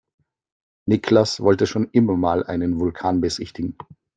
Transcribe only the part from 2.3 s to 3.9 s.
einen Vulkan besichtigen.